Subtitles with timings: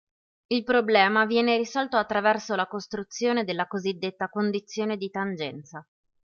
[0.47, 5.87] Il problema viene risolto attraverso la costruzione della cosiddetta condizione di tangenza.